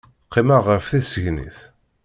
[0.27, 1.57] Qqimeɣ ɣef tisegnit.